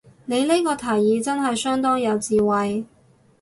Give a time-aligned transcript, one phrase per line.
[0.25, 2.87] 你呢個提議真係相當有智慧